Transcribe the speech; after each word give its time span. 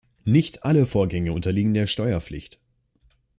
Nicht 0.25 0.65
alle 0.65 0.87
Vorgänge 0.87 1.31
unterliegen 1.31 1.75
der 1.75 1.85
Steuerpflicht. 1.85 2.59